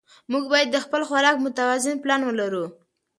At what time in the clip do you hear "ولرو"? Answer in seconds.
2.25-2.65